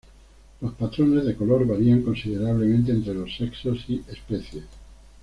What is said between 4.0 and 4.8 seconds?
especies.